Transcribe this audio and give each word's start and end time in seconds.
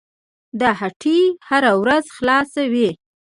دا 0.59 0.69
هټۍ 0.81 1.21
هره 1.49 1.71
ورځ 1.81 2.05
خلاصه 2.15 2.61
وي. 2.73 2.89